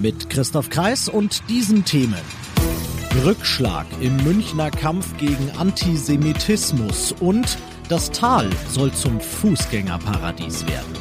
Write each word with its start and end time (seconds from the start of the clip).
Mit 0.00 0.30
Christoph 0.30 0.70
Kreis 0.70 1.08
und 1.08 1.42
diesen 1.48 1.84
Themen. 1.84 2.20
Rückschlag 3.24 3.84
im 4.00 4.16
Münchner 4.18 4.70
Kampf 4.70 5.16
gegen 5.16 5.50
Antisemitismus 5.58 7.12
und 7.18 7.58
das 7.88 8.12
Tal 8.12 8.48
soll 8.68 8.92
zum 8.92 9.20
Fußgängerparadies 9.20 10.68
werden. 10.68 10.92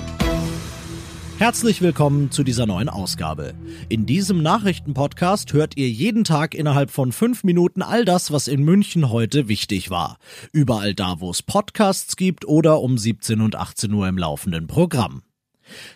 Herzlich 1.37 1.83
willkommen 1.83 2.31
zu 2.31 2.43
dieser 2.43 2.65
neuen 2.65 2.89
Ausgabe. 2.89 3.53
In 3.87 4.07
diesem 4.07 4.41
Nachrichtenpodcast 4.41 5.53
hört 5.53 5.77
ihr 5.77 5.89
jeden 5.89 6.23
Tag 6.23 6.55
innerhalb 6.55 6.89
von 6.89 7.11
fünf 7.11 7.43
Minuten 7.43 7.83
all 7.83 8.03
das, 8.03 8.31
was 8.31 8.47
in 8.47 8.63
München 8.63 9.11
heute 9.11 9.47
wichtig 9.47 9.91
war. 9.91 10.17
Überall 10.51 10.95
da, 10.95 11.19
wo 11.19 11.29
es 11.29 11.43
Podcasts 11.43 12.15
gibt 12.15 12.45
oder 12.45 12.81
um 12.81 12.97
17 12.97 13.41
und 13.41 13.55
18 13.55 13.93
Uhr 13.93 14.07
im 14.07 14.17
laufenden 14.17 14.65
Programm. 14.65 15.21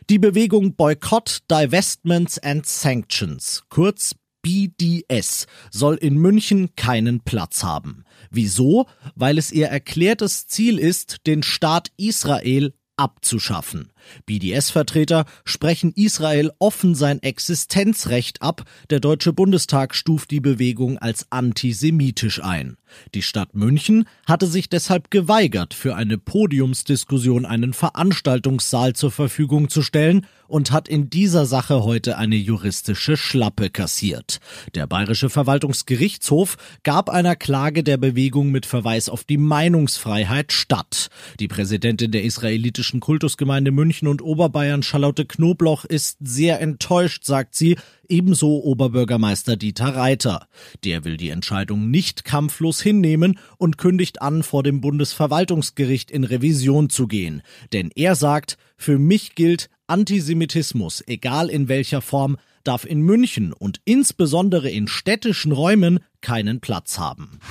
Die 0.09 0.19
Bewegung 0.19 0.75
Boycott, 0.75 1.39
Divestments 1.49 2.37
and 2.39 2.65
Sanctions, 2.65 3.63
kurz 3.69 4.15
BDS, 4.41 5.45
soll 5.71 5.95
in 5.95 6.17
München 6.17 6.75
keinen 6.75 7.21
Platz 7.21 7.63
haben. 7.63 8.03
Wieso? 8.29 8.87
Weil 9.15 9.37
es 9.37 9.51
ihr 9.51 9.67
erklärtes 9.67 10.47
Ziel 10.47 10.79
ist, 10.79 11.27
den 11.27 11.43
Staat 11.43 11.91
Israel 11.97 12.73
abzuschaffen. 12.97 13.90
BDS-Vertreter 14.25 15.25
sprechen 15.45 15.93
Israel 15.95 16.51
offen 16.59 16.95
sein 16.95 17.21
Existenzrecht 17.21 18.41
ab. 18.41 18.63
Der 18.89 18.99
Deutsche 18.99 19.33
Bundestag 19.33 19.95
stuft 19.95 20.31
die 20.31 20.39
Bewegung 20.39 20.97
als 20.97 21.27
antisemitisch 21.31 22.43
ein. 22.43 22.77
Die 23.13 23.21
Stadt 23.21 23.55
München 23.55 24.05
hatte 24.25 24.47
sich 24.47 24.69
deshalb 24.69 25.11
geweigert, 25.11 25.73
für 25.73 25.95
eine 25.95 26.17
Podiumsdiskussion 26.17 27.45
einen 27.45 27.73
Veranstaltungssaal 27.73 28.93
zur 28.93 29.11
Verfügung 29.11 29.69
zu 29.69 29.81
stellen 29.81 30.25
und 30.47 30.71
hat 30.71 30.89
in 30.89 31.09
dieser 31.09 31.45
Sache 31.45 31.83
heute 31.83 32.17
eine 32.17 32.35
juristische 32.35 33.15
Schlappe 33.15 33.69
kassiert. 33.69 34.39
Der 34.75 34.85
Bayerische 34.85 35.29
Verwaltungsgerichtshof 35.29 36.57
gab 36.83 37.09
einer 37.09 37.37
Klage 37.37 37.83
der 37.83 37.95
Bewegung 37.97 38.51
mit 38.51 38.65
Verweis 38.65 39.07
auf 39.07 39.23
die 39.23 39.37
Meinungsfreiheit 39.37 40.51
statt. 40.51 41.09
Die 41.39 41.47
Präsidentin 41.47 42.11
der 42.11 42.23
israelitischen 42.23 42.99
Kultusgemeinde 42.99 43.71
München 43.71 43.90
München 43.91 44.07
und 44.07 44.21
Oberbayern 44.21 44.83
Charlotte 44.83 45.25
Knobloch 45.25 45.83
ist 45.83 46.17
sehr 46.21 46.61
enttäuscht, 46.61 47.25
sagt 47.25 47.55
sie, 47.55 47.75
ebenso 48.07 48.63
Oberbürgermeister 48.63 49.57
Dieter 49.57 49.97
Reiter. 49.97 50.47
Der 50.85 51.03
will 51.03 51.17
die 51.17 51.27
Entscheidung 51.27 51.91
nicht 51.91 52.23
kampflos 52.23 52.81
hinnehmen 52.81 53.37
und 53.57 53.77
kündigt 53.77 54.21
an, 54.21 54.43
vor 54.43 54.63
dem 54.63 54.79
Bundesverwaltungsgericht 54.79 56.09
in 56.09 56.23
Revision 56.23 56.89
zu 56.89 57.05
gehen. 57.05 57.41
Denn 57.73 57.91
er 57.93 58.15
sagt, 58.15 58.57
für 58.77 58.97
mich 58.97 59.35
gilt, 59.35 59.69
Antisemitismus, 59.87 61.03
egal 61.05 61.49
in 61.49 61.67
welcher 61.67 61.99
Form, 61.99 62.37
darf 62.63 62.85
in 62.85 63.01
München 63.01 63.51
und 63.51 63.81
insbesondere 63.83 64.69
in 64.69 64.87
städtischen 64.87 65.51
Räumen 65.51 65.99
keinen 66.21 66.61
Platz 66.61 66.97
haben 66.97 67.41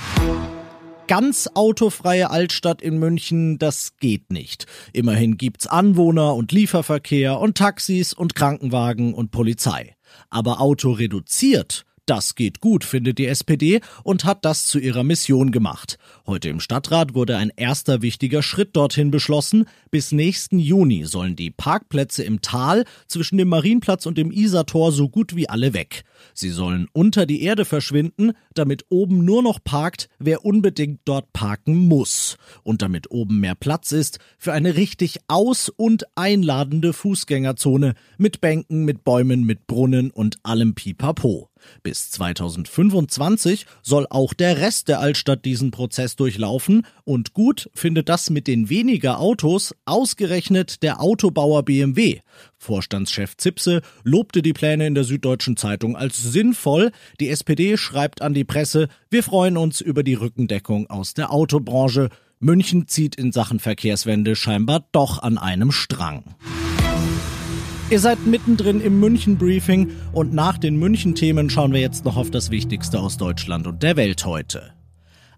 ganz 1.11 1.49
autofreie 1.55 2.29
Altstadt 2.29 2.81
in 2.81 2.97
München, 2.97 3.59
das 3.59 3.97
geht 3.97 4.31
nicht. 4.31 4.65
Immerhin 4.93 5.35
gibt's 5.35 5.67
Anwohner 5.67 6.35
und 6.35 6.53
Lieferverkehr 6.53 7.37
und 7.37 7.57
Taxis 7.57 8.13
und 8.13 8.33
Krankenwagen 8.33 9.13
und 9.13 9.29
Polizei. 9.29 9.97
Aber 10.29 10.61
Auto 10.61 10.91
reduziert, 10.91 11.83
das 12.05 12.35
geht 12.35 12.59
gut, 12.59 12.83
findet 12.83 13.19
die 13.19 13.27
SPD 13.27 13.79
und 14.03 14.25
hat 14.25 14.43
das 14.43 14.65
zu 14.65 14.79
ihrer 14.79 15.03
Mission 15.03 15.51
gemacht. 15.51 15.97
Heute 16.25 16.49
im 16.49 16.59
Stadtrat 16.59 17.13
wurde 17.13 17.37
ein 17.37 17.51
erster 17.55 18.01
wichtiger 18.01 18.41
Schritt 18.41 18.75
dorthin 18.75 19.11
beschlossen. 19.11 19.65
Bis 19.91 20.11
nächsten 20.11 20.57
Juni 20.57 21.05
sollen 21.05 21.35
die 21.35 21.51
Parkplätze 21.51 22.23
im 22.23 22.41
Tal 22.41 22.85
zwischen 23.07 23.37
dem 23.37 23.49
Marienplatz 23.49 24.05
und 24.05 24.17
dem 24.17 24.31
Isartor 24.31 24.91
so 24.91 25.09
gut 25.09 25.35
wie 25.35 25.47
alle 25.47 25.73
weg. 25.73 26.03
Sie 26.33 26.49
sollen 26.49 26.87
unter 26.91 27.25
die 27.25 27.43
Erde 27.43 27.65
verschwinden, 27.65 28.33
damit 28.53 28.85
oben 28.89 29.23
nur 29.23 29.43
noch 29.43 29.63
parkt, 29.63 30.09
wer 30.17 30.43
unbedingt 30.43 31.01
dort 31.05 31.31
parken 31.33 31.75
muss. 31.75 32.37
Und 32.63 32.81
damit 32.81 33.11
oben 33.11 33.39
mehr 33.39 33.55
Platz 33.55 33.91
ist 33.91 34.19
für 34.37 34.53
eine 34.53 34.75
richtig 34.75 35.19
aus- 35.27 35.69
und 35.69 36.05
einladende 36.15 36.93
Fußgängerzone 36.93 37.93
mit 38.17 38.41
Bänken, 38.41 38.85
mit 38.85 39.03
Bäumen, 39.03 39.43
mit 39.45 39.67
Brunnen 39.67 40.09
und 40.09 40.37
allem 40.43 40.73
Pipapo. 40.73 41.50
Bis 41.83 42.11
2025 42.11 43.65
soll 43.81 44.07
auch 44.09 44.33
der 44.33 44.57
Rest 44.57 44.87
der 44.87 44.99
Altstadt 44.99 45.45
diesen 45.45 45.71
Prozess 45.71 46.15
durchlaufen 46.15 46.85
und 47.03 47.33
gut 47.33 47.69
findet 47.73 48.09
das 48.09 48.29
mit 48.29 48.47
den 48.47 48.69
weniger 48.69 49.19
Autos 49.19 49.75
ausgerechnet 49.85 50.83
der 50.83 51.01
Autobauer 51.01 51.63
BMW. 51.63 52.19
Vorstandschef 52.57 53.37
Zipse 53.37 53.81
lobte 54.03 54.41
die 54.41 54.53
Pläne 54.53 54.87
in 54.87 54.95
der 54.95 55.03
Süddeutschen 55.03 55.57
Zeitung 55.57 55.95
als 55.95 56.21
sinnvoll. 56.21 56.91
Die 57.19 57.29
SPD 57.29 57.77
schreibt 57.77 58.21
an 58.21 58.33
die 58.33 58.43
Presse, 58.43 58.87
wir 59.09 59.23
freuen 59.23 59.57
uns 59.57 59.81
über 59.81 60.03
die 60.03 60.13
Rückendeckung 60.13 60.89
aus 60.89 61.13
der 61.13 61.31
Autobranche. 61.31 62.09
München 62.39 62.87
zieht 62.87 63.15
in 63.15 63.31
Sachen 63.31 63.59
Verkehrswende 63.59 64.35
scheinbar 64.35 64.87
doch 64.91 65.21
an 65.21 65.37
einem 65.37 65.71
Strang. 65.71 66.23
Ihr 67.91 67.99
seid 67.99 68.25
mittendrin 68.25 68.79
im 68.79 69.01
München-Briefing 69.01 69.91
und 70.13 70.33
nach 70.33 70.57
den 70.57 70.77
München-Themen 70.77 71.49
schauen 71.49 71.73
wir 71.73 71.81
jetzt 71.81 72.05
noch 72.05 72.15
auf 72.15 72.31
das 72.31 72.49
Wichtigste 72.49 73.01
aus 73.01 73.17
Deutschland 73.17 73.67
und 73.67 73.83
der 73.83 73.97
Welt 73.97 74.25
heute. 74.25 74.71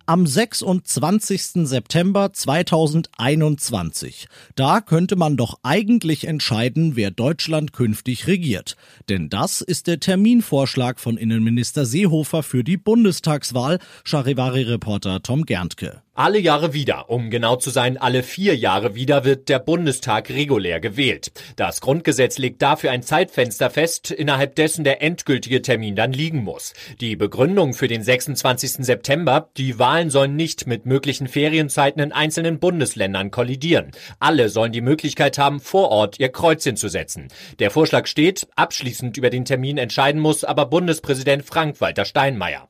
Am 0.06 0.28
26. 0.28 1.66
September 1.68 2.32
2021. 2.32 4.28
Da 4.54 4.82
könnte 4.82 5.16
man 5.16 5.36
doch 5.36 5.62
eigentlich 5.64 6.28
entscheiden, 6.28 6.96
wer 6.96 7.10
Deutschland 7.10 7.74
künftig 7.74 8.28
regiert. 8.28 8.76
Denn 9.10 9.30
das 9.30 9.62
ist 9.62 9.88
der 9.88 10.00
Terminvorschlag 10.00 11.00
von 11.00 11.18
Innenminister 11.18 11.86
Seehofer 11.86 12.44
für 12.44 12.64
die 12.64 12.78
Bundestagswahl, 12.78 13.80
Charivari-Reporter 14.04 15.24
Tom 15.24 15.48
Gerntke. 15.48 16.04
Alle 16.16 16.38
Jahre 16.38 16.74
wieder, 16.74 17.10
um 17.10 17.32
genau 17.32 17.56
zu 17.56 17.72
sein, 17.72 17.98
alle 17.98 18.22
vier 18.22 18.56
Jahre 18.56 18.94
wieder 18.94 19.26
wird 19.26 19.50
der 19.50 19.58
Bundestag 19.58 20.30
regulär 20.30 20.80
gewählt. 20.80 21.32
Das 21.56 21.82
Grundgesetz 21.82 22.38
legt 22.38 22.62
dafür 22.62 22.92
ein 22.92 23.02
Zeitfenster 23.02 23.72
fest, 23.72 24.12
innerhalb 24.12 24.54
dessen 24.56 24.84
der 24.84 25.02
endgültige 25.02 25.64
Termin 25.64 25.96
dann 25.96 26.14
liegen 26.14 26.44
muss. 26.44 26.74
Die 27.02 27.16
Begründung 27.16 27.74
für 27.74 27.88
den 27.88 28.04
26. 28.04 28.86
September, 28.86 29.50
die 29.58 29.80
Wahlen 29.80 30.12
sollen 30.12 30.36
nicht 30.36 30.68
mit 30.68 30.86
möglichen 30.86 31.28
Ferienzeiten 31.28 32.00
in 32.00 32.12
einzelnen 32.12 32.60
Bundesländern 32.60 33.32
kollidieren. 33.32 33.90
Alle 34.20 34.50
sollen 34.50 34.72
die 34.72 34.82
Möglichkeit 34.82 35.40
haben, 35.40 35.60
vor 35.60 35.90
Ort 35.90 36.20
ihr 36.20 36.30
Kreuzchen 36.30 36.78
zu 36.78 36.90
setzen. 36.90 37.30
Der 37.58 37.72
Vorschlag 37.72 38.06
steht, 38.06 38.48
abschließend 38.56 39.18
über 39.18 39.32
den 39.32 39.46
Termin 39.46 39.80
entscheiden 39.80 40.22
muss 40.22 40.44
aber 40.44 40.68
Bundespräsident 40.68 41.44
Frank-Walter 41.44 42.06
Steinmeier. 42.06 42.70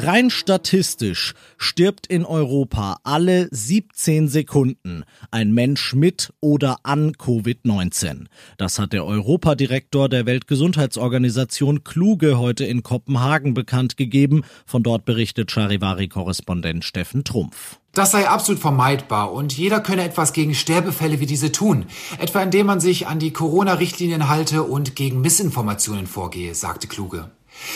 Rein 0.00 0.30
statistisch 0.30 1.34
stirbt 1.56 2.06
in 2.06 2.24
Europa 2.24 2.98
alle 3.02 3.48
17 3.50 4.28
Sekunden 4.28 5.02
ein 5.32 5.50
Mensch 5.50 5.92
mit 5.92 6.32
oder 6.40 6.78
an 6.84 7.14
Covid-19. 7.14 8.26
Das 8.58 8.78
hat 8.78 8.92
der 8.92 9.04
Europadirektor 9.04 10.08
der 10.08 10.24
Weltgesundheitsorganisation 10.24 11.82
Kluge 11.82 12.38
heute 12.38 12.64
in 12.64 12.84
Kopenhagen 12.84 13.54
bekannt 13.54 13.96
gegeben. 13.96 14.44
Von 14.66 14.84
dort 14.84 15.04
berichtet 15.04 15.50
Charivari-Korrespondent 15.50 16.84
Steffen 16.84 17.24
Trumpf. 17.24 17.80
Das 17.92 18.12
sei 18.12 18.28
absolut 18.28 18.60
vermeidbar 18.60 19.32
und 19.32 19.56
jeder 19.56 19.80
könne 19.80 20.04
etwas 20.04 20.32
gegen 20.32 20.54
Sterbefälle 20.54 21.18
wie 21.18 21.26
diese 21.26 21.50
tun, 21.50 21.86
etwa 22.20 22.40
indem 22.40 22.66
man 22.66 22.78
sich 22.78 23.08
an 23.08 23.18
die 23.18 23.32
Corona-Richtlinien 23.32 24.28
halte 24.28 24.62
und 24.62 24.94
gegen 24.94 25.20
Missinformationen 25.22 26.06
vorgehe, 26.06 26.54
sagte 26.54 26.86
Kluge. 26.86 27.32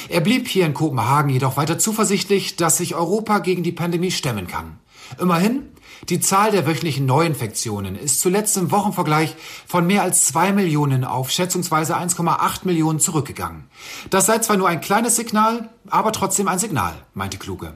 Er 0.09 0.21
blieb 0.21 0.49
hier 0.49 0.67
in 0.67 0.75
Kopenhagen 0.75 1.31
jedoch 1.31 1.57
weiter 1.57 1.79
zuversichtlich, 1.79 2.57
dass 2.57 2.79
sich 2.79 2.95
Europa 2.95 3.39
gegen 3.39 3.63
die 3.63 3.73
Pandemie 3.73 4.11
stemmen 4.11 4.47
kann. 4.47 4.79
Immerhin, 5.19 5.69
die 6.09 6.21
Zahl 6.21 6.51
der 6.51 6.67
wöchentlichen 6.67 7.07
Neuinfektionen 7.07 7.95
ist 7.95 8.21
zuletzt 8.21 8.57
im 8.57 8.71
Wochenvergleich 8.71 9.37
von 9.67 9.87
mehr 9.87 10.03
als 10.03 10.25
zwei 10.25 10.53
Millionen 10.53 11.05
auf 11.05 11.31
schätzungsweise 11.31 11.97
1,8 11.97 12.61
Millionen 12.65 12.99
zurückgegangen. 12.99 13.69
Das 14.11 14.27
sei 14.27 14.39
zwar 14.39 14.57
nur 14.57 14.69
ein 14.69 14.81
kleines 14.81 15.17
Signal, 15.17 15.71
aber 15.89 16.13
trotzdem 16.13 16.49
ein 16.49 16.59
Signal, 16.59 16.95
meinte 17.15 17.39
Kluge. 17.39 17.75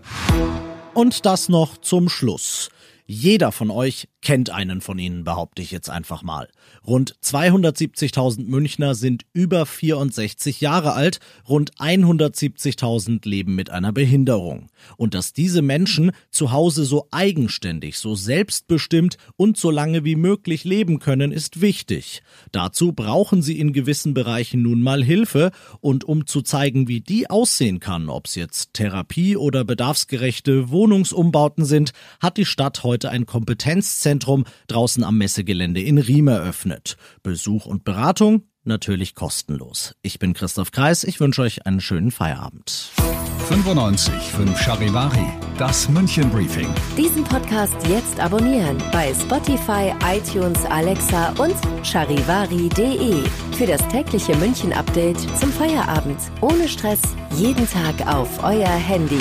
Und 0.93 1.25
das 1.25 1.49
noch 1.49 1.77
zum 1.79 2.09
Schluss. 2.09 2.71
Jeder 3.09 3.53
von 3.53 3.71
euch 3.71 4.09
kennt 4.21 4.51
einen 4.51 4.81
von 4.81 4.99
ihnen, 4.99 5.23
behaupte 5.23 5.63
ich 5.63 5.71
jetzt 5.71 5.89
einfach 5.89 6.25
mal. 6.25 6.49
Rund 6.85 7.15
270.000 7.23 8.49
Münchner 8.49 8.97
sind 8.97 9.23
über 9.33 9.65
64 9.65 10.61
Jahre 10.61 10.95
alt, 10.95 11.21
rund 11.49 11.73
170.000 11.77 13.29
leben 13.29 13.55
mit 13.55 13.71
einer 13.71 13.93
Behinderung. 13.93 14.67
Und 14.97 15.15
dass 15.15 15.33
diese 15.33 15.63
Menschen 15.63 16.11
zu 16.33 16.51
Hause 16.51 16.85
so 16.85 17.07
eigenständig, 17.13 17.99
so 17.99 18.17
selbstbestimmt 18.17 19.19
und 19.37 19.57
so 19.57 19.71
lange 19.71 20.05
wie 20.05 20.17
möglich 20.17 20.65
leben 20.65 20.99
können, 20.99 21.31
ist 21.31 21.61
wichtig. 21.61 22.23
Dazu 22.51 22.93
brauchen 22.93 23.43
sie 23.43 23.61
in 23.61 23.73
gewissen 23.73 24.15
Bereichen 24.15 24.63
nun 24.63 24.83
mal 24.83 25.05
Hilfe 25.05 25.53
und 25.81 26.03
um 26.03 26.27
zu 26.27 26.43
zeigen, 26.43 26.89
wie 26.89 27.01
die 27.01 27.31
aussehen 27.31 27.79
kann, 27.79 28.09
ob 28.09 28.27
es 28.27 28.35
jetzt 28.35 28.75
Therapie 28.75 29.37
oder 29.37 29.65
bedarfsgerechte 29.65 30.71
Wohnungsumbauten 30.71 31.65
sind, 31.65 31.93
hat 32.21 32.37
die 32.37 32.45
Stadt 32.45 32.83
heute 32.83 32.96
heute 32.97 33.11
ein 33.11 33.27
Kompetenzzentrum 33.27 34.47
draußen 34.69 35.05
am 35.05 35.19
Messegelände 35.19 35.83
in 35.83 35.99
Riem 35.99 36.29
eröffnet. 36.29 36.97
Besuch 37.23 37.67
und 37.67 37.85
Beratung 37.85 38.45
natürlich 38.65 39.15
kostenlos. 39.15 39.95
Ich 40.01 40.19
bin 40.19 40.33
Christoph 40.33 40.71
Kreis, 40.71 41.05
ich 41.05 41.21
wünsche 41.21 41.43
euch 41.43 41.67
einen 41.67 41.83
schönen 41.83 42.11
Feierabend. 42.11 42.91
95 43.51 44.15
5 44.15 44.59
Charivari, 44.59 45.27
das 45.59 45.91
München 45.91 46.31
Briefing. 46.31 46.69
Diesen 46.97 47.23
Podcast 47.25 47.77
jetzt 47.87 48.19
abonnieren 48.19 48.79
bei 48.93 49.13
Spotify, 49.13 49.93
iTunes, 50.11 50.65
Alexa 50.65 51.35
und 51.37 51.55
charivari.de. 51.85 53.23
Für 53.59 53.67
das 53.67 53.87
tägliche 53.89 54.35
München 54.37 54.73
Update 54.73 55.21
zum 55.39 55.53
Feierabend. 55.53 56.19
Ohne 56.41 56.67
Stress, 56.67 57.03
jeden 57.37 57.69
Tag 57.69 58.07
auf 58.07 58.43
euer 58.43 58.71
Handy. 58.71 59.21